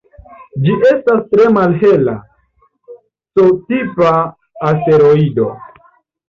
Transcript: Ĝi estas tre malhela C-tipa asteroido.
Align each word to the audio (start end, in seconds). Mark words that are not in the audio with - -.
Ĝi 0.61 0.75
estas 0.91 1.19
tre 1.33 1.43
malhela 1.57 2.15
C-tipa 3.35 4.15
asteroido. 4.71 5.49